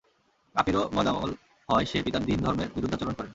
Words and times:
কাফির 0.55 0.75
ও 0.77 0.81
বদ-আমল 0.95 1.31
হওয়ায় 1.69 1.87
সে 1.91 1.97
পিতার 2.05 2.23
দীন-ধর্মের 2.27 2.69
বিরুদ্ধাচরণ 2.75 3.13
করে। 3.13 3.29